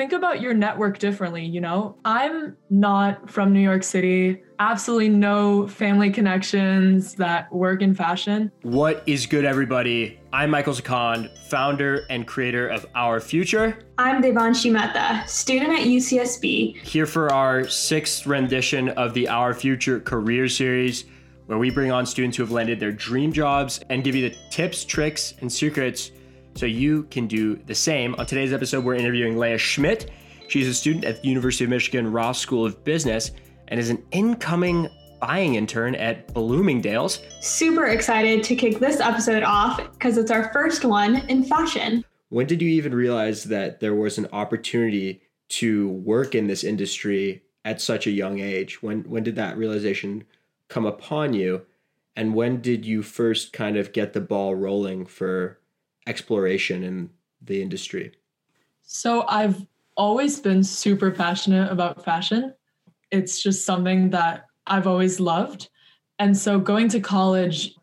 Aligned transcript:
think 0.00 0.14
about 0.14 0.40
your 0.40 0.54
network 0.54 0.98
differently, 0.98 1.44
you 1.44 1.60
know? 1.60 1.94
I'm 2.06 2.56
not 2.70 3.28
from 3.28 3.52
New 3.52 3.60
York 3.60 3.82
City, 3.82 4.42
absolutely 4.58 5.10
no 5.10 5.68
family 5.68 6.10
connections 6.10 7.14
that 7.16 7.52
work 7.52 7.82
in 7.82 7.94
fashion. 7.94 8.50
What 8.62 9.02
is 9.06 9.26
good, 9.26 9.44
everybody? 9.44 10.18
I'm 10.32 10.48
Michael 10.48 10.72
Zakand, 10.72 11.36
founder 11.36 12.06
and 12.08 12.26
creator 12.26 12.66
of 12.66 12.86
Our 12.94 13.20
Future. 13.20 13.78
I'm 13.98 14.22
Devanshi 14.22 14.72
Mehta, 14.72 15.22
student 15.28 15.78
at 15.78 15.84
UCSB. 15.84 16.78
Here 16.78 17.04
for 17.04 17.30
our 17.30 17.68
sixth 17.68 18.26
rendition 18.26 18.88
of 18.88 19.12
the 19.12 19.28
Our 19.28 19.52
Future 19.52 20.00
Career 20.00 20.48
Series, 20.48 21.04
where 21.44 21.58
we 21.58 21.68
bring 21.68 21.92
on 21.92 22.06
students 22.06 22.38
who 22.38 22.42
have 22.42 22.52
landed 22.52 22.80
their 22.80 22.92
dream 22.92 23.34
jobs 23.34 23.80
and 23.90 24.02
give 24.02 24.14
you 24.14 24.30
the 24.30 24.36
tips, 24.48 24.82
tricks, 24.82 25.34
and 25.42 25.52
secrets 25.52 26.10
so 26.60 26.66
you 26.66 27.04
can 27.04 27.26
do 27.26 27.56
the 27.56 27.74
same. 27.74 28.14
On 28.16 28.26
today's 28.26 28.52
episode, 28.52 28.84
we're 28.84 28.94
interviewing 28.94 29.36
Léa 29.36 29.58
Schmitt. 29.58 30.10
She's 30.46 30.68
a 30.68 30.74
student 30.74 31.06
at 31.06 31.22
the 31.22 31.28
University 31.28 31.64
of 31.64 31.70
Michigan 31.70 32.12
Ross 32.12 32.38
School 32.38 32.66
of 32.66 32.84
Business 32.84 33.30
and 33.68 33.80
is 33.80 33.88
an 33.88 34.04
incoming 34.10 34.86
buying 35.22 35.54
intern 35.54 35.94
at 35.94 36.34
Bloomingdale's. 36.34 37.20
Super 37.40 37.86
excited 37.86 38.44
to 38.44 38.54
kick 38.54 38.78
this 38.78 39.00
episode 39.00 39.42
off 39.42 39.78
because 39.92 40.18
it's 40.18 40.30
our 40.30 40.52
first 40.52 40.84
one 40.84 41.26
in 41.30 41.44
fashion. 41.44 42.04
When 42.28 42.46
did 42.46 42.60
you 42.60 42.68
even 42.68 42.94
realize 42.94 43.44
that 43.44 43.80
there 43.80 43.94
was 43.94 44.18
an 44.18 44.28
opportunity 44.30 45.22
to 45.48 45.88
work 45.88 46.34
in 46.34 46.46
this 46.46 46.62
industry 46.62 47.42
at 47.64 47.80
such 47.80 48.06
a 48.06 48.10
young 48.10 48.38
age? 48.38 48.82
When 48.82 49.04
when 49.04 49.22
did 49.22 49.36
that 49.36 49.56
realization 49.56 50.24
come 50.68 50.84
upon 50.84 51.32
you? 51.32 51.62
And 52.14 52.34
when 52.34 52.60
did 52.60 52.84
you 52.84 53.02
first 53.02 53.54
kind 53.54 53.78
of 53.78 53.94
get 53.94 54.12
the 54.12 54.20
ball 54.20 54.54
rolling 54.54 55.06
for 55.06 55.59
exploration 56.06 56.82
in 56.82 57.10
the 57.42 57.62
industry? 57.62 58.12
So 58.82 59.24
I've 59.28 59.66
always 59.96 60.40
been 60.40 60.62
super 60.62 61.10
passionate 61.10 61.70
about 61.70 62.04
fashion. 62.04 62.54
It's 63.10 63.42
just 63.42 63.64
something 63.64 64.10
that 64.10 64.46
I've 64.66 64.86
always 64.86 65.20
loved. 65.20 65.68
And 66.18 66.36
so 66.36 66.58
going 66.58 66.88
to 66.90 67.00
college, 67.00 67.74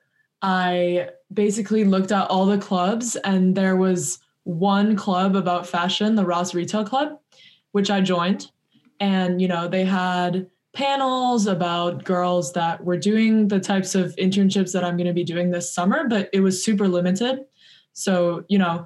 I 0.41 1.09
basically 1.33 1.83
looked 1.83 2.11
at 2.11 2.30
all 2.30 2.45
the 2.45 2.58
clubs 2.58 3.16
and 3.17 3.56
there 3.56 3.75
was 3.75 4.19
one 4.44 4.95
club 4.95 5.36
about 5.36 5.67
fashion, 5.67 6.16
the 6.16 6.25
Ross 6.25 6.53
Retail 6.53 6.86
Club, 6.86 7.19
which 7.72 7.91
I 7.91 8.02
joined. 8.02 8.52
And, 9.00 9.41
you 9.41 9.47
know, 9.47 9.67
they 9.67 9.84
had 9.84 10.50
panels 10.73 11.47
about 11.47 12.03
girls 12.03 12.53
that 12.53 12.84
were 12.84 12.97
doing 12.97 13.47
the 13.47 13.59
types 13.59 13.95
of 13.95 14.16
internships 14.16 14.72
that 14.73 14.84
I'm 14.84 14.95
going 14.95 15.08
to 15.08 15.13
be 15.13 15.23
doing 15.23 15.50
this 15.50 15.73
summer, 15.73 16.08
but 16.08 16.30
it 16.31 16.39
was 16.39 16.63
super 16.63 16.88
limited. 16.88 17.45
So, 17.98 18.45
you 18.48 18.59
know, 18.59 18.86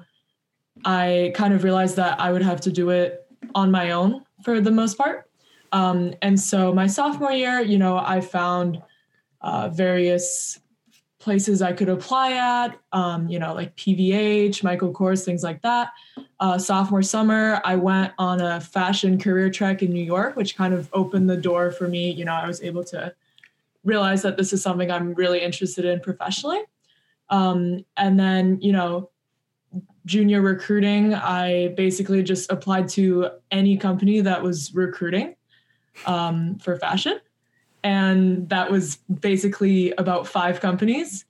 I 0.86 1.32
kind 1.34 1.52
of 1.52 1.64
realized 1.64 1.96
that 1.96 2.18
I 2.18 2.32
would 2.32 2.40
have 2.40 2.62
to 2.62 2.72
do 2.72 2.88
it 2.88 3.26
on 3.54 3.70
my 3.70 3.90
own 3.90 4.24
for 4.42 4.58
the 4.58 4.70
most 4.70 4.96
part. 4.96 5.28
Um, 5.70 6.14
and 6.22 6.40
so 6.40 6.72
my 6.72 6.86
sophomore 6.86 7.32
year, 7.32 7.60
you 7.60 7.76
know, 7.76 7.98
I 7.98 8.22
found 8.22 8.82
uh, 9.42 9.68
various 9.68 10.58
places 11.18 11.60
I 11.60 11.74
could 11.74 11.90
apply 11.90 12.32
at, 12.32 12.78
um, 12.92 13.28
you 13.28 13.38
know, 13.38 13.52
like 13.52 13.76
PVH, 13.76 14.62
Michael 14.62 14.94
Kors, 14.94 15.26
things 15.26 15.42
like 15.42 15.60
that. 15.60 15.90
Uh, 16.40 16.56
sophomore 16.56 17.02
summer, 17.02 17.60
I 17.66 17.76
went 17.76 18.14
on 18.18 18.40
a 18.40 18.62
fashion 18.62 19.18
career 19.18 19.50
trek 19.50 19.82
in 19.82 19.92
New 19.92 20.02
York, 20.02 20.36
which 20.36 20.56
kind 20.56 20.72
of 20.72 20.88
opened 20.94 21.28
the 21.28 21.36
door 21.36 21.70
for 21.70 21.86
me. 21.86 22.10
You 22.10 22.24
know, 22.24 22.32
I 22.32 22.46
was 22.46 22.62
able 22.62 22.82
to 22.84 23.14
realize 23.84 24.22
that 24.22 24.38
this 24.38 24.54
is 24.54 24.62
something 24.62 24.90
I'm 24.90 25.12
really 25.12 25.42
interested 25.42 25.84
in 25.84 26.00
professionally. 26.00 26.62
Um, 27.30 27.84
and 27.96 28.18
then, 28.18 28.58
you 28.60 28.72
know, 28.72 29.10
junior 30.04 30.40
recruiting, 30.40 31.14
I 31.14 31.68
basically 31.76 32.22
just 32.22 32.50
applied 32.50 32.88
to 32.90 33.30
any 33.50 33.76
company 33.76 34.20
that 34.20 34.42
was 34.42 34.74
recruiting 34.74 35.36
um, 36.06 36.58
for 36.58 36.76
fashion. 36.76 37.20
And 37.84 38.48
that 38.48 38.70
was 38.70 38.96
basically 39.20 39.92
about 39.92 40.26
five 40.26 40.60
companies. 40.60 41.24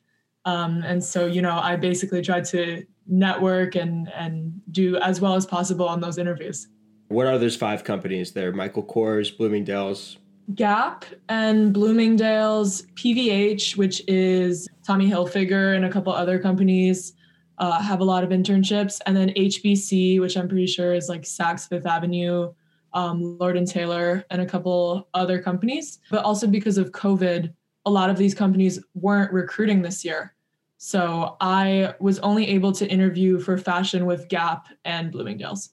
Um, 0.45 0.83
and 0.83 1.03
so, 1.03 1.27
you 1.27 1.41
know, 1.41 1.59
I 1.59 1.77
basically 1.77 2.23
tried 2.23 2.45
to 2.47 2.85
network 3.07 3.75
and, 3.75 4.13
and 4.13 4.61
do 4.71 4.97
as 4.97 5.21
well 5.21 5.35
as 5.35 5.47
possible 5.47 5.89
on 5.89 6.01
those 6.01 6.19
interviews. 6.19 6.69
What 7.09 7.27
are 7.27 7.39
those 7.39 7.57
five 7.57 7.85
companies 7.85 8.33
there? 8.33 8.53
Michael 8.53 8.83
Kors, 8.83 9.37
Bloomingdale's, 9.37 10.17
Gap 10.55 11.05
and 11.29 11.73
Bloomingdale's, 11.73 12.83
PVH, 12.95 13.77
which 13.77 14.03
is 14.09 14.69
Tommy 14.85 15.09
Hilfiger 15.09 15.75
and 15.77 15.85
a 15.85 15.91
couple 15.91 16.13
other 16.13 16.39
companies 16.39 17.15
uh, 17.59 17.81
have 17.81 18.01
a 18.01 18.05
lot 18.05 18.25
of 18.25 18.31
internships, 18.31 19.01
and 19.07 19.17
then 19.17 19.31
HBC, 19.31 20.21
which 20.21 20.37
I'm 20.37 20.49
pretty 20.49 20.67
sure 20.67 20.95
is 20.95 21.09
like 21.09 21.23
Saks 21.23 21.69
Fifth 21.69 21.87
Avenue, 21.87 22.53
um, 22.93 23.39
Lord 23.39 23.57
and 23.57 23.69
Taylor, 23.69 24.25
and 24.31 24.43
a 24.43 24.47
couple 24.47 25.09
other 25.15 25.41
companies. 25.41 26.01
But 26.11 26.25
also 26.25 26.47
because 26.47 26.77
of 26.77 26.91
COVID, 26.91 27.53
a 27.87 27.91
lot 27.91 28.11
of 28.11 28.17
these 28.17 28.35
companies 28.35 28.81
weren't 28.95 29.33
recruiting 29.33 29.81
this 29.81 30.05
year. 30.05 30.35
So 30.79 31.37
I 31.41 31.95
was 32.01 32.19
only 32.21 32.49
able 32.49 32.73
to 32.73 32.87
interview 32.89 33.39
for 33.39 33.57
fashion 33.57 34.07
with 34.07 34.29
Gap 34.29 34.67
and 34.85 35.13
Bloomingdale's. 35.13 35.71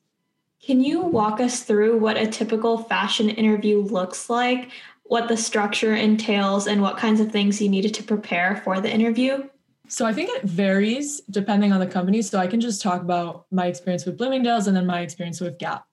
Can 0.62 0.84
you 0.84 1.02
walk 1.02 1.40
us 1.40 1.64
through 1.64 1.97
what 2.00 2.18
a 2.18 2.28
typical 2.28 2.78
fashion 2.78 3.30
interview 3.30 3.80
looks 3.81 4.30
like, 4.30 4.72
what 5.03 5.28
the 5.28 5.38
structure 5.38 5.96
entails, 5.96 6.68
and 6.68 6.81
what 6.81 6.97
kinds 6.97 7.22
of 7.22 7.31
things 7.31 7.62
you 7.62 7.70
needed 7.70 7.94
to 7.96 8.03
prepare 8.03 8.62
for 8.64 8.81
the 8.81 8.92
interview? 8.92 9.48
So 9.88 10.06
I 10.06 10.14
think 10.14 10.30
it 10.30 10.44
varies 10.44 11.22
depending 11.31 11.72
on 11.72 11.80
the 11.80 11.88
company. 11.88 12.22
So 12.22 12.38
I 12.38 12.46
can 12.46 12.62
just 12.62 12.81
talk 12.81 13.02
about 13.02 13.46
my 13.52 13.66
experience 13.66 14.06
with 14.06 14.18
Bloomingdale's 14.18 14.68
and 14.68 14.78
then 14.78 14.86
my 14.86 15.02
experience 15.02 15.42
with 15.42 15.58
Gap. 15.58 15.86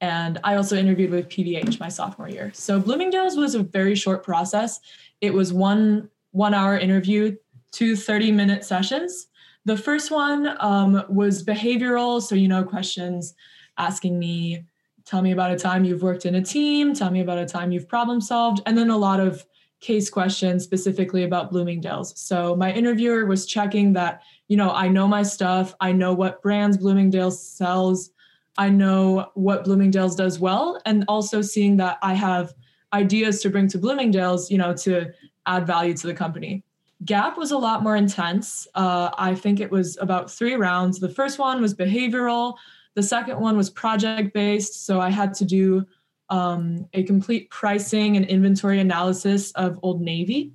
And 0.00 0.40
I 0.42 0.54
also 0.54 0.76
interviewed 0.76 1.10
with 1.10 1.28
PVH 1.28 1.78
my 1.78 1.88
sophomore 1.88 2.28
year. 2.28 2.50
So 2.54 2.80
Bloomingdale's 2.80 3.36
was 3.36 3.54
a 3.54 3.62
very 3.62 3.94
short 3.94 4.24
process. 4.24 4.80
It 5.20 5.34
was 5.34 5.52
one 5.52 6.08
one 6.30 6.54
hour 6.54 6.78
interview, 6.78 7.36
two 7.72 7.94
30 7.94 8.32
minute 8.32 8.64
sessions. 8.64 9.26
The 9.66 9.76
first 9.76 10.10
one 10.10 10.56
um, 10.60 11.04
was 11.08 11.44
behavioral. 11.44 12.22
So, 12.22 12.34
you 12.34 12.48
know, 12.48 12.64
questions 12.64 13.34
asking 13.82 14.18
me, 14.18 14.64
tell 15.04 15.22
me 15.22 15.32
about 15.32 15.50
a 15.50 15.58
time 15.58 15.84
you've 15.84 16.02
worked 16.02 16.26
in 16.26 16.36
a 16.36 16.42
team, 16.42 16.94
tell 16.94 17.10
me 17.10 17.20
about 17.20 17.38
a 17.38 17.46
time 17.46 17.72
you've 17.72 17.88
problem 17.88 18.20
solved, 18.20 18.62
and 18.66 18.78
then 18.78 18.90
a 18.90 18.96
lot 18.96 19.20
of 19.20 19.44
case 19.80 20.08
questions 20.08 20.62
specifically 20.62 21.24
about 21.24 21.50
Bloomingdale's. 21.50 22.08
So 22.28 22.54
my 22.54 22.72
interviewer 22.72 23.26
was 23.26 23.46
checking 23.46 23.92
that, 23.94 24.22
you 24.46 24.56
know, 24.56 24.70
I 24.70 24.86
know 24.88 25.08
my 25.08 25.24
stuff, 25.24 25.74
I 25.80 25.90
know 25.92 26.12
what 26.14 26.40
brands 26.40 26.76
Bloomingdale's 26.76 27.44
sells, 27.44 28.10
I 28.56 28.68
know 28.68 29.30
what 29.34 29.64
Bloomingdale's 29.64 30.14
does 30.14 30.38
well, 30.38 30.80
and 30.86 31.04
also 31.08 31.42
seeing 31.42 31.76
that 31.78 31.98
I 32.02 32.14
have 32.14 32.54
ideas 32.92 33.40
to 33.42 33.50
bring 33.50 33.66
to 33.68 33.78
Bloomingdale's, 33.78 34.50
you 34.52 34.58
know, 34.58 34.72
to 34.86 35.12
add 35.46 35.66
value 35.66 35.94
to 35.94 36.06
the 36.06 36.14
company. 36.14 36.62
Gap 37.04 37.36
was 37.36 37.50
a 37.50 37.58
lot 37.58 37.82
more 37.82 37.96
intense. 37.96 38.68
Uh, 38.76 39.10
I 39.18 39.34
think 39.34 39.58
it 39.58 39.70
was 39.70 39.98
about 40.00 40.30
three 40.30 40.54
rounds. 40.54 41.00
The 41.00 41.08
first 41.08 41.38
one 41.40 41.60
was 41.60 41.74
behavioral. 41.74 42.54
The 42.94 43.02
second 43.02 43.40
one 43.40 43.56
was 43.56 43.70
project 43.70 44.34
based. 44.34 44.86
So 44.86 45.00
I 45.00 45.10
had 45.10 45.34
to 45.34 45.44
do 45.44 45.86
um, 46.28 46.88
a 46.92 47.02
complete 47.02 47.50
pricing 47.50 48.16
and 48.16 48.26
inventory 48.26 48.80
analysis 48.80 49.50
of 49.52 49.78
Old 49.82 50.00
Navy 50.00 50.52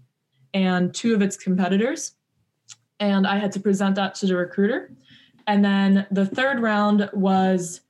and 0.54 0.94
two 0.94 1.14
of 1.14 1.22
its 1.22 1.38
competitors. 1.38 2.14
And 3.00 3.28
I 3.28 3.38
had 3.38 3.52
to 3.54 3.60
present 3.60 3.96
that 3.96 4.16
to 4.16 4.26
the 4.26 4.36
recruiter. 4.36 4.92
And 5.46 5.64
then 5.64 6.08
the 6.12 6.26
third 6.26 6.60
round 6.60 7.10
was 7.14 7.82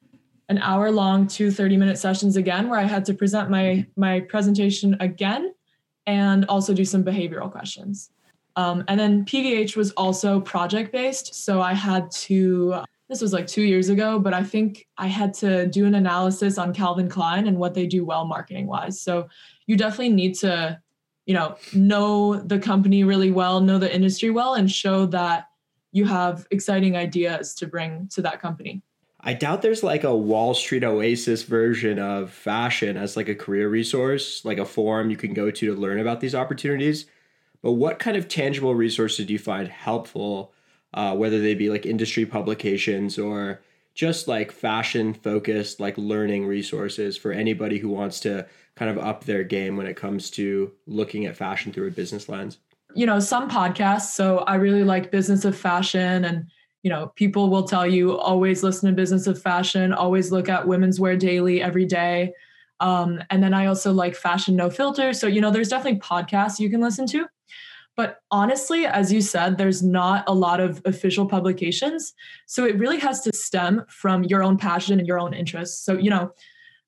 an 0.49 0.59
hour 0.59 0.91
long, 0.91 1.27
two 1.27 1.51
30 1.51 1.77
minute 1.77 1.97
sessions 1.97 2.37
again, 2.37 2.69
where 2.69 2.79
I 2.79 2.83
had 2.83 3.05
to 3.05 3.13
present 3.13 3.49
my, 3.49 3.85
my 3.95 4.21
presentation 4.21 4.95
again 4.99 5.53
and 6.05 6.45
also 6.45 6.73
do 6.73 6.85
some 6.85 7.03
behavioral 7.03 7.51
questions. 7.51 8.11
Um, 8.55 8.83
and 8.87 8.99
then 8.99 9.23
PVH 9.25 9.75
was 9.75 9.91
also 9.91 10.39
project 10.39 10.91
based. 10.91 11.35
So 11.35 11.61
I 11.61 11.73
had 11.73 12.09
to 12.11 12.83
this 13.09 13.21
was 13.21 13.31
like 13.33 13.47
two 13.47 13.61
years 13.61 13.89
ago, 13.89 14.19
but 14.19 14.33
I 14.33 14.43
think 14.43 14.87
I 14.97 15.07
had 15.07 15.33
to 15.35 15.67
do 15.67 15.85
an 15.85 15.95
analysis 15.95 16.57
on 16.57 16.73
Calvin 16.73 17.09
Klein 17.09 17.47
and 17.47 17.57
what 17.57 17.73
they 17.73 17.87
do 17.87 18.03
well 18.03 18.25
marketing 18.25 18.67
wise. 18.67 19.01
So 19.01 19.29
you 19.65 19.77
definitely 19.77 20.09
need 20.09 20.35
to, 20.39 20.79
you 21.25 21.33
know, 21.33 21.55
know 21.73 22.35
the 22.35 22.59
company 22.59 23.03
really 23.03 23.31
well, 23.31 23.61
know 23.61 23.79
the 23.79 23.93
industry 23.93 24.29
well, 24.29 24.55
and 24.55 24.69
show 24.69 25.05
that 25.07 25.47
you 25.91 26.05
have 26.05 26.47
exciting 26.51 26.97
ideas 26.97 27.53
to 27.55 27.67
bring 27.67 28.09
to 28.09 28.21
that 28.23 28.41
company. 28.41 28.81
I 29.21 29.33
doubt 29.33 29.61
there's 29.61 29.83
like 29.83 30.03
a 30.03 30.15
Wall 30.15 30.53
Street 30.53 30.83
Oasis 30.83 31.43
version 31.43 31.99
of 31.99 32.29
fashion 32.29 32.97
as 32.97 33.17
like 33.17 33.29
a 33.29 33.35
career 33.35 33.67
resource, 33.67 34.43
like 34.45 34.57
a 34.57 34.65
forum 34.65 35.09
you 35.09 35.17
can 35.17 35.33
go 35.33 35.49
to 35.49 35.65
to 35.65 35.75
learn 35.75 35.99
about 35.99 36.19
these 36.19 36.35
opportunities. 36.35 37.05
But 37.61 37.73
what 37.73 37.99
kind 37.99 38.15
of 38.15 38.27
tangible 38.27 38.75
resources 38.75 39.25
do 39.25 39.33
you 39.33 39.39
find 39.39 39.67
helpful 39.67 40.53
uh, 40.97 41.15
whether 41.15 41.39
they 41.39 41.53
be 41.53 41.69
like 41.69 41.85
industry 41.85 42.25
publications 42.25 43.17
or 43.17 43.61
just 43.93 44.27
like 44.27 44.51
fashion 44.51 45.13
focused 45.13 45.79
like 45.79 45.97
learning 45.97 46.45
resources 46.45 47.15
for 47.15 47.31
anybody 47.31 47.77
who 47.77 47.89
wants 47.89 48.19
to 48.19 48.45
kind 48.75 48.91
of 48.91 48.97
up 48.97 49.23
their 49.23 49.43
game 49.43 49.77
when 49.77 49.87
it 49.87 49.95
comes 49.95 50.29
to 50.29 50.71
looking 50.85 51.25
at 51.25 51.35
fashion 51.35 51.71
through 51.71 51.87
a 51.87 51.91
business 51.91 52.27
lens 52.27 52.57
you 52.93 53.05
know 53.05 53.19
some 53.19 53.49
podcasts 53.49 54.11
so 54.13 54.39
i 54.39 54.55
really 54.55 54.83
like 54.83 55.11
business 55.11 55.45
of 55.45 55.57
fashion 55.57 56.25
and 56.25 56.47
you 56.83 56.93
know, 56.93 57.11
people 57.15 57.49
will 57.49 57.67
tell 57.67 57.85
you 57.85 58.17
always 58.17 58.63
listen 58.63 58.87
to 58.87 58.95
Business 58.95 59.27
of 59.27 59.41
Fashion, 59.41 59.91
always 59.91 60.31
look 60.31 60.47
at 60.47 60.65
Women's 60.65 61.01
Wear 61.01 61.17
Daily 61.17 61.61
every 61.61 61.85
day. 61.85 62.31
Um, 62.79 63.21
and 63.29 63.43
then 63.43 63.53
I 63.53 63.65
also 63.65 63.91
like 63.91 64.15
Fashion 64.15 64.55
No 64.55 64.69
Filter. 64.69 65.11
So, 65.11 65.27
you 65.27 65.41
know, 65.41 65.51
there's 65.51 65.67
definitely 65.67 65.99
podcasts 65.99 66.59
you 66.59 66.69
can 66.69 66.79
listen 66.79 67.05
to. 67.07 67.25
But 67.97 68.19
honestly, 68.29 68.85
as 68.85 69.11
you 69.11 69.21
said, 69.21 69.57
there's 69.57 69.81
not 69.81 70.23
a 70.27 70.33
lot 70.33 70.59
of 70.59 70.81
official 70.85 71.25
publications. 71.25 72.13
So 72.45 72.63
it 72.63 72.77
really 72.77 72.99
has 72.99 73.21
to 73.21 73.35
stem 73.35 73.83
from 73.89 74.23
your 74.23 74.43
own 74.43 74.57
passion 74.57 74.99
and 74.99 75.07
your 75.07 75.19
own 75.19 75.33
interests. 75.33 75.83
So, 75.83 75.97
you 75.97 76.11
know, 76.11 76.31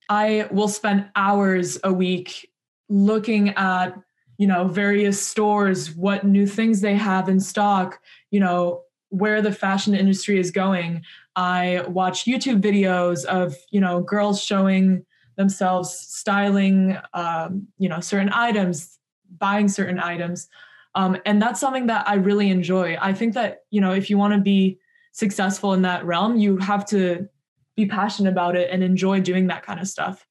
I 0.07 0.47
will 0.51 0.67
spend 0.67 1.09
hours 1.15 1.79
a 1.83 1.91
week 1.91 2.49
looking 2.89 3.49
at, 3.55 3.95
you 4.37 4.45
know, 4.45 4.67
various 4.67 5.19
stores, 5.21 5.95
what 5.95 6.25
new 6.25 6.45
things 6.45 6.81
they 6.81 6.95
have 6.95 7.27
in 7.27 7.39
stock, 7.39 7.99
you 8.29 8.39
know, 8.39 8.83
where 9.09 9.41
the 9.41 9.51
fashion 9.51 9.95
industry 9.95 10.39
is 10.39 10.51
going. 10.51 11.01
I 11.35 11.83
watch 11.87 12.25
YouTube 12.25 12.61
videos 12.61 13.25
of, 13.25 13.55
you 13.71 13.81
know, 13.81 14.01
girls 14.01 14.41
showing 14.41 15.05
themselves 15.37 15.91
styling, 15.91 16.97
um, 17.15 17.67
you 17.79 17.89
know, 17.89 17.99
certain 17.99 18.29
items, 18.31 18.99
buying 19.39 19.69
certain 19.69 19.99
items. 19.99 20.47
Um, 20.95 21.17
and 21.25 21.41
that's 21.41 21.59
something 21.59 21.87
that 21.87 22.07
I 22.07 22.15
really 22.15 22.49
enjoy. 22.49 22.97
I 22.99 23.13
think 23.13 23.33
that, 23.35 23.59
you 23.69 23.79
know, 23.81 23.93
if 23.93 24.09
you 24.09 24.17
want 24.17 24.33
to 24.33 24.39
be 24.39 24.79
successful 25.11 25.73
in 25.73 25.81
that 25.83 26.05
realm, 26.05 26.37
you 26.37 26.57
have 26.57 26.85
to 26.87 27.27
be 27.75 27.85
passionate 27.85 28.31
about 28.31 28.55
it 28.55 28.69
and 28.71 28.83
enjoy 28.83 29.19
doing 29.21 29.47
that 29.47 29.63
kind 29.63 29.79
of 29.79 29.87
stuff. 29.87 30.25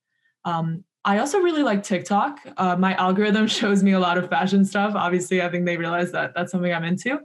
Um, 0.45 0.85
I 1.05 1.19
also 1.19 1.39
really 1.39 1.63
like 1.63 1.83
TikTok. 1.83 2.41
Uh, 2.57 2.77
my 2.77 2.95
algorithm 2.95 3.47
shows 3.61 3.83
me 3.83 3.93
a 3.93 4.01
lot 4.01 4.19
of 4.19 4.29
fashion 4.29 4.65
stuff. 4.65 4.95
Obviously, 4.95 5.41
I 5.43 5.49
think 5.49 5.65
they 5.65 5.77
realize 5.77 6.13
that 6.13 6.33
that's 6.35 6.53
something 6.53 6.73
I'm 6.73 6.85
into. 6.85 7.21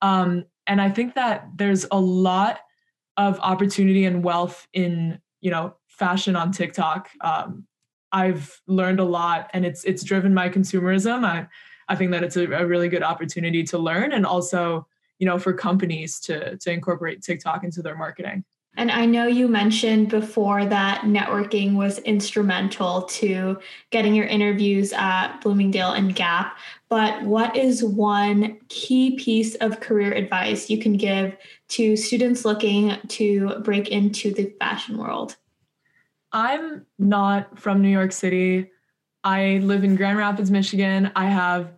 Um, 0.00 0.44
and 0.66 0.80
I 0.80 0.90
think 0.90 1.14
that 1.14 1.48
there's 1.56 1.84
a 1.90 1.98
lot 1.98 2.60
of 3.16 3.40
opportunity 3.40 4.04
and 4.04 4.22
wealth 4.22 4.66
in 4.72 5.20
you 5.40 5.50
know 5.50 5.74
fashion 5.88 6.36
on 6.36 6.52
TikTok. 6.52 7.10
Um, 7.20 7.66
I've 8.12 8.60
learned 8.66 9.00
a 9.00 9.04
lot, 9.04 9.50
and 9.52 9.66
it's 9.66 9.84
it's 9.84 10.04
driven 10.04 10.32
my 10.32 10.48
consumerism. 10.48 11.24
I 11.24 11.48
I 11.88 11.96
think 11.96 12.10
that 12.12 12.22
it's 12.22 12.36
a, 12.36 12.44
a 12.52 12.66
really 12.66 12.88
good 12.88 13.02
opportunity 13.02 13.62
to 13.64 13.78
learn, 13.78 14.12
and 14.12 14.26
also 14.26 14.86
you 15.18 15.26
know 15.26 15.38
for 15.38 15.52
companies 15.52 16.20
to 16.20 16.56
to 16.56 16.72
incorporate 16.72 17.22
TikTok 17.22 17.64
into 17.64 17.82
their 17.82 17.96
marketing. 17.96 18.44
And 18.78 18.92
I 18.92 19.06
know 19.06 19.26
you 19.26 19.48
mentioned 19.48 20.08
before 20.08 20.64
that 20.64 21.00
networking 21.00 21.74
was 21.74 21.98
instrumental 22.00 23.02
to 23.02 23.58
getting 23.90 24.14
your 24.14 24.26
interviews 24.26 24.92
at 24.92 25.40
Bloomingdale 25.40 25.90
and 25.92 26.14
Gap. 26.14 26.56
But 26.88 27.22
what 27.24 27.56
is 27.56 27.82
one 27.82 28.58
key 28.68 29.16
piece 29.16 29.56
of 29.56 29.80
career 29.80 30.12
advice 30.12 30.70
you 30.70 30.78
can 30.78 30.96
give 30.96 31.36
to 31.70 31.96
students 31.96 32.44
looking 32.44 32.96
to 33.08 33.58
break 33.64 33.88
into 33.88 34.32
the 34.32 34.54
fashion 34.60 34.96
world? 34.96 35.34
I'm 36.30 36.86
not 37.00 37.58
from 37.58 37.82
New 37.82 37.88
York 37.88 38.12
City. 38.12 38.70
I 39.24 39.58
live 39.62 39.84
in 39.84 39.96
Grand 39.96 40.18
Rapids, 40.18 40.50
Michigan. 40.50 41.10
I 41.16 41.26
have 41.26 41.72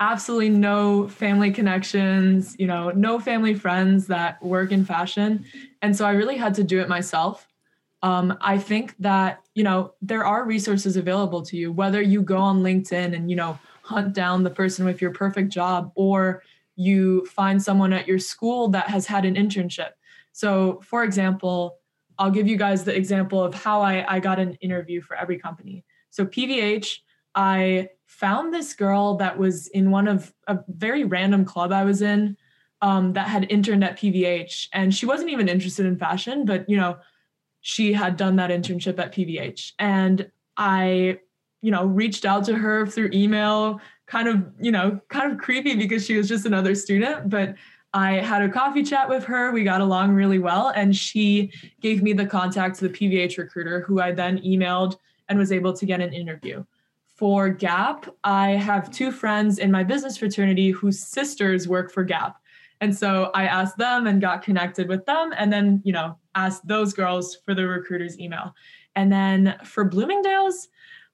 absolutely 0.00 0.50
no 0.50 1.08
family 1.08 1.50
connections, 1.50 2.56
you 2.58 2.66
know, 2.66 2.90
no 2.90 3.18
family 3.18 3.54
friends 3.54 4.06
that 4.08 4.42
work 4.42 4.72
in 4.72 4.84
fashion. 4.84 5.44
And 5.82 5.96
so 5.96 6.04
I 6.06 6.12
really 6.12 6.36
had 6.36 6.54
to 6.54 6.64
do 6.64 6.80
it 6.80 6.88
myself. 6.88 7.48
Um, 8.02 8.36
I 8.40 8.58
think 8.58 8.94
that, 8.98 9.40
you 9.54 9.64
know, 9.64 9.94
there 10.02 10.24
are 10.24 10.44
resources 10.44 10.96
available 10.96 11.42
to 11.42 11.56
you, 11.56 11.72
whether 11.72 12.02
you 12.02 12.22
go 12.22 12.36
on 12.36 12.62
LinkedIn 12.62 13.14
and, 13.14 13.30
you 13.30 13.36
know, 13.36 13.58
hunt 13.82 14.12
down 14.12 14.42
the 14.42 14.50
person 14.50 14.84
with 14.84 15.00
your 15.00 15.12
perfect 15.12 15.48
job 15.48 15.92
or 15.94 16.42
you 16.76 17.24
find 17.26 17.62
someone 17.62 17.92
at 17.92 18.06
your 18.06 18.18
school 18.18 18.68
that 18.68 18.88
has 18.88 19.06
had 19.06 19.24
an 19.24 19.34
internship. 19.34 19.90
So, 20.32 20.80
for 20.84 21.04
example, 21.04 21.78
I'll 22.18 22.30
give 22.30 22.46
you 22.46 22.56
guys 22.56 22.84
the 22.84 22.94
example 22.94 23.42
of 23.42 23.54
how 23.54 23.80
I, 23.80 24.04
I 24.16 24.20
got 24.20 24.38
an 24.38 24.54
interview 24.60 25.00
for 25.00 25.16
every 25.16 25.38
company. 25.38 25.84
So, 26.16 26.24
PVH, 26.24 27.00
I 27.34 27.90
found 28.06 28.54
this 28.54 28.72
girl 28.72 29.16
that 29.16 29.36
was 29.36 29.66
in 29.68 29.90
one 29.90 30.08
of 30.08 30.32
a 30.46 30.60
very 30.66 31.04
random 31.04 31.44
club 31.44 31.72
I 31.72 31.84
was 31.84 32.00
in 32.00 32.38
um, 32.80 33.12
that 33.12 33.28
had 33.28 33.52
interned 33.52 33.84
at 33.84 33.98
PVH, 33.98 34.68
and 34.72 34.94
she 34.94 35.04
wasn't 35.04 35.28
even 35.28 35.46
interested 35.46 35.84
in 35.84 35.98
fashion, 35.98 36.46
but 36.46 36.66
you 36.70 36.78
know, 36.78 36.96
she 37.60 37.92
had 37.92 38.16
done 38.16 38.36
that 38.36 38.48
internship 38.48 38.98
at 38.98 39.12
PVH, 39.12 39.72
and 39.78 40.30
I, 40.56 41.18
you 41.60 41.70
know, 41.70 41.84
reached 41.84 42.24
out 42.24 42.46
to 42.46 42.54
her 42.54 42.86
through 42.86 43.10
email, 43.12 43.78
kind 44.06 44.26
of, 44.26 44.42
you 44.58 44.72
know, 44.72 44.98
kind 45.08 45.30
of 45.30 45.36
creepy 45.36 45.76
because 45.76 46.06
she 46.06 46.16
was 46.16 46.28
just 46.28 46.46
another 46.46 46.74
student, 46.74 47.28
but. 47.28 47.54
I 47.94 48.14
had 48.14 48.42
a 48.42 48.48
coffee 48.50 48.82
chat 48.82 49.08
with 49.08 49.24
her. 49.24 49.52
We 49.52 49.64
got 49.64 49.80
along 49.80 50.12
really 50.12 50.38
well. 50.38 50.68
And 50.76 50.94
she 50.94 51.50
gave 51.80 52.02
me 52.02 52.12
the 52.12 52.26
contact 52.26 52.78
to 52.78 52.88
the 52.88 52.92
PVH 52.92 53.38
recruiter, 53.38 53.80
who 53.80 54.02
I 54.02 54.12
then 54.12 54.38
emailed 54.40 54.98
and 55.28 55.38
was 55.38 55.52
able 55.52 55.72
to 55.72 55.86
get 55.86 56.00
an 56.00 56.12
interview 56.12 56.64
for 57.16 57.48
Gap, 57.48 58.06
I 58.24 58.50
have 58.50 58.90
two 58.90 59.10
friends 59.10 59.58
in 59.58 59.72
my 59.72 59.82
business 59.82 60.18
fraternity 60.18 60.70
whose 60.70 61.02
sisters 61.02 61.66
work 61.66 61.90
for 61.90 62.04
Gap. 62.04 62.36
And 62.82 62.94
so 62.94 63.30
I 63.34 63.46
asked 63.46 63.78
them 63.78 64.06
and 64.06 64.20
got 64.20 64.42
connected 64.42 64.86
with 64.86 65.06
them 65.06 65.32
and 65.38 65.50
then, 65.50 65.80
you 65.82 65.94
know, 65.94 66.18
asked 66.34 66.68
those 66.68 66.92
girls 66.92 67.34
for 67.34 67.54
the 67.54 67.66
recruiter's 67.66 68.20
email. 68.20 68.54
And 68.96 69.10
then 69.10 69.56
for 69.64 69.84
Bloomingdale's, 69.84 70.68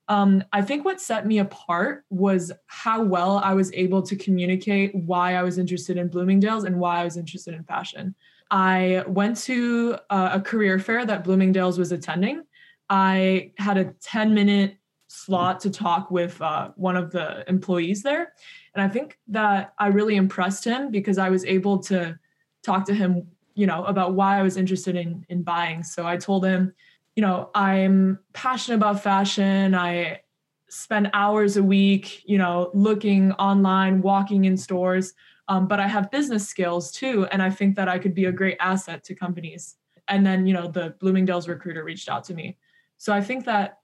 um, 0.09 0.43
I 0.53 0.61
think 0.61 0.85
what 0.85 1.01
set 1.01 1.25
me 1.25 1.39
apart 1.39 2.05
was 2.11 2.51
how 2.67 3.01
well 3.01 3.39
I 3.39 3.55
was 3.55 3.73
able 3.73 4.03
to 4.03 4.17
communicate 4.17 4.93
why 4.97 5.37
I 5.37 5.45
was 5.45 5.57
interested 5.57 5.97
in 5.97 6.09
Bloomingdale's 6.09 6.65
and 6.65 6.81
why 6.81 7.01
I 7.01 7.05
was 7.05 7.17
interested 7.17 7.55
in 7.55 7.63
fashion. 7.63 8.17
I 8.51 9.05
went 9.07 9.37
to 9.43 9.99
a, 10.11 10.31
a 10.35 10.41
career 10.41 10.81
fair 10.81 11.07
that 11.07 11.23
Bloomingdale's 11.23 11.79
was 11.79 11.93
attending. 11.93 12.43
I 12.93 13.53
had 13.57 13.79
a 13.79 13.87
10 14.03 14.35
minute 14.35 14.77
slot 15.09 15.61
to 15.61 15.71
talk 15.71 16.11
with 16.11 16.41
uh, 16.43 16.73
one 16.77 16.95
of 16.95 17.11
the 17.11 17.49
employees 17.49 18.03
there. 18.03 18.35
And 18.75 18.85
I 18.85 18.89
think 18.89 19.19
that 19.29 19.73
I 19.79 19.87
really 19.87 20.17
impressed 20.17 20.63
him 20.63 20.91
because 20.91 21.17
I 21.17 21.31
was 21.31 21.43
able 21.47 21.79
to 21.85 22.19
talk 22.63 22.85
to 22.87 22.95
him, 22.95 23.27
you 23.55 23.67
know, 23.67 23.83
about 23.85 24.13
why 24.13 24.39
I 24.39 24.43
was 24.43 24.59
interested 24.59 24.95
in 24.95 25.25
in 25.31 25.43
buying. 25.43 25.83
So 25.83 26.07
I 26.07 26.19
told 26.19 26.45
him, 26.45 26.75
you 27.17 27.23
know, 27.23 27.49
I'm 27.55 28.19
passionate 28.35 28.77
about 28.77 29.03
fashion. 29.03 29.75
I 29.75 30.21
spend 30.69 31.09
hours 31.15 31.57
a 31.57 31.63
week, 31.63 32.23
you 32.27 32.37
know, 32.37 32.71
looking 32.75 33.33
online, 33.33 34.03
walking 34.03 34.45
in 34.45 34.59
stores. 34.59 35.15
Um, 35.49 35.67
but 35.67 35.81
I 35.81 35.89
have 35.89 36.11
business 36.11 36.47
skills 36.47 36.93
too, 36.93 37.27
and 37.33 37.43
I 37.43 37.49
think 37.49 37.75
that 37.77 37.89
I 37.89 37.99
could 37.99 38.15
be 38.15 38.27
a 38.27 38.33
great 38.33 38.59
asset 38.61 39.03
to 39.05 39.15
companies. 39.15 39.77
And 40.09 40.27
then, 40.27 40.47
you 40.47 40.53
know, 40.53 40.69
the 40.69 40.95
Bloomingdale's 41.01 41.49
recruiter 41.49 41.85
reached 41.85 42.11
out 42.11 42.25
to 42.25 42.35
me. 42.35 42.59
So 43.03 43.13
I 43.13 43.21
think 43.21 43.47
that 43.47 43.79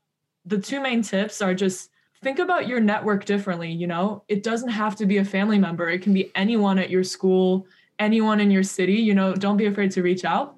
the 0.44 0.58
two 0.58 0.80
main 0.80 1.02
tips 1.02 1.42
are 1.42 1.52
just 1.52 1.90
think 2.22 2.38
about 2.38 2.68
your 2.68 2.78
network 2.78 3.24
differently 3.24 3.68
you 3.68 3.88
know? 3.88 4.22
It 4.28 4.44
doesn't 4.44 4.68
have 4.68 4.94
to 4.94 5.06
be 5.06 5.16
a 5.16 5.24
family 5.24 5.58
member. 5.58 5.88
It 5.88 6.02
can 6.02 6.14
be 6.14 6.30
anyone 6.36 6.78
at 6.78 6.88
your 6.88 7.02
school 7.02 7.66
anyone 7.98 8.38
in 8.38 8.48
your 8.48 8.62
city 8.62 8.92
you 8.92 9.14
know? 9.14 9.34
Don't 9.34 9.56
be 9.56 9.66
afraid 9.66 9.90
to 9.90 10.04
reach 10.04 10.24
out. 10.24 10.54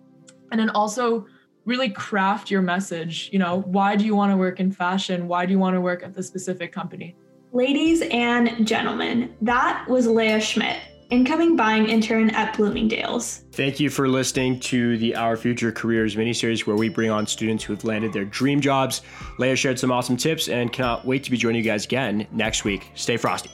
And 0.52 0.60
then 0.60 0.68
also 0.68 1.26
really 1.64 1.88
craft 1.88 2.50
your 2.50 2.60
message 2.60 3.30
you 3.32 3.38
know? 3.38 3.62
Why 3.62 3.96
do 3.96 4.04
you 4.04 4.14
want 4.14 4.30
to 4.30 4.36
work 4.36 4.60
in 4.60 4.70
fashion? 4.70 5.26
Why 5.26 5.46
do 5.46 5.52
you 5.52 5.58
want 5.58 5.74
to 5.74 5.80
work 5.80 6.02
at 6.02 6.12
the 6.12 6.22
specific 6.22 6.70
company? 6.70 7.16
Ladies 7.54 8.02
and 8.10 8.66
gentlemen 8.66 9.34
that 9.40 9.86
was 9.88 10.06
Léa 10.06 10.38
Schmitt 10.38 10.80
incoming 11.10 11.56
buying 11.56 11.88
intern 11.88 12.30
at 12.30 12.56
Bloomingdale's. 12.56 13.42
Thank 13.52 13.80
you 13.80 13.90
for 13.90 14.08
listening 14.08 14.60
to 14.60 14.96
the 14.98 15.14
Our 15.14 15.36
Future 15.36 15.72
Careers 15.72 16.16
miniseries 16.16 16.66
where 16.66 16.76
we 16.76 16.88
bring 16.88 17.10
on 17.10 17.26
students 17.26 17.64
who 17.64 17.74
have 17.74 17.84
landed 17.84 18.12
their 18.12 18.24
dream 18.24 18.60
jobs. 18.60 19.02
Léa 19.38 19.56
shared 19.56 19.78
some 19.78 19.90
awesome 19.90 20.16
tips 20.16 20.48
and 20.48 20.72
cannot 20.72 21.04
wait 21.04 21.24
to 21.24 21.30
be 21.30 21.36
joining 21.36 21.62
you 21.62 21.70
guys 21.70 21.84
again 21.84 22.26
next 22.30 22.64
week. 22.64 22.90
Stay 22.94 23.16
frosty. 23.16 23.50